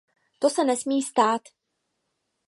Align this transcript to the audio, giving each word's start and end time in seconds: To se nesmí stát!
To 0.39 0.49
se 0.49 0.63
nesmí 0.63 1.01
stát! 1.01 1.41